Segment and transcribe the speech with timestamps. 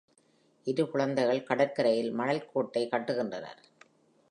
[0.67, 3.61] இரு குழந்தைகள் கடற்கரையில் மணல் கோட்டை கட்டுகின்றனர்.